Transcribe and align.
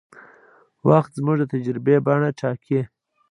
وخت 0.89 1.11
زموږ 1.19 1.35
د 1.39 1.43
تجربې 1.53 1.95
بڼه 2.05 2.29
ټاکي. 2.39 2.81